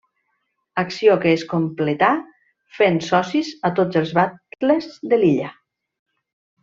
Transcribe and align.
Acció 0.83 1.17
que 1.25 1.29
es 1.39 1.43
completà 1.51 2.09
fent 2.77 2.97
socis 3.09 3.53
a 3.69 3.71
tots 3.81 4.01
els 4.03 4.15
batles 4.21 4.89
de 5.13 5.21
l'illa. 5.25 5.53